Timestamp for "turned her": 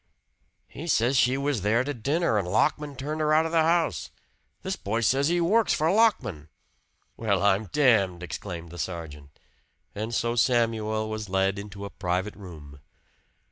2.95-3.31